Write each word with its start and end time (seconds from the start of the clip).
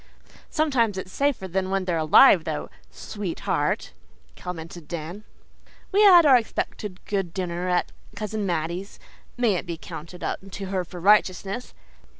"Sometimes 0.49 0.97
it's 0.97 1.11
safer 1.11 1.47
than 1.47 1.69
when 1.69 1.85
they're 1.85 1.95
alive 1.99 2.43
though, 2.43 2.71
sweetheart," 2.89 3.91
commented 4.35 4.87
Dan. 4.87 5.25
We 5.91 6.01
had 6.01 6.25
our 6.25 6.37
expected 6.37 7.05
good 7.05 7.35
dinner 7.35 7.69
at 7.69 7.91
Cousin 8.15 8.43
Mattie's 8.47 8.97
may 9.37 9.53
it 9.53 9.67
be 9.67 9.77
counted 9.77 10.23
unto 10.23 10.65
her 10.65 10.83
for 10.83 10.99
righteousness. 10.99 11.75